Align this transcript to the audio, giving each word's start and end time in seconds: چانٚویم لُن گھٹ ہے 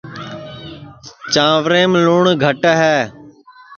چانٚویم 1.33 1.91
لُن 2.05 2.25
گھٹ 2.43 2.61
ہے 2.81 2.97